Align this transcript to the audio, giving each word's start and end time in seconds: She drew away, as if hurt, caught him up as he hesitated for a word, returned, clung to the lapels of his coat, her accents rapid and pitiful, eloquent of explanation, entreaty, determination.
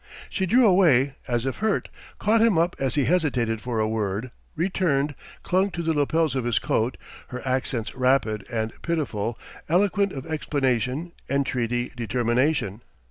She 0.31 0.47
drew 0.47 0.65
away, 0.65 1.13
as 1.27 1.45
if 1.45 1.57
hurt, 1.57 1.87
caught 2.17 2.41
him 2.41 2.57
up 2.57 2.75
as 2.79 2.95
he 2.95 3.05
hesitated 3.05 3.61
for 3.61 3.79
a 3.79 3.87
word, 3.87 4.31
returned, 4.55 5.13
clung 5.43 5.69
to 5.69 5.83
the 5.83 5.93
lapels 5.93 6.33
of 6.33 6.43
his 6.43 6.57
coat, 6.57 6.97
her 7.27 7.43
accents 7.47 7.93
rapid 7.93 8.43
and 8.51 8.73
pitiful, 8.81 9.37
eloquent 9.69 10.11
of 10.11 10.25
explanation, 10.25 11.11
entreaty, 11.29 11.91
determination. 11.95 12.81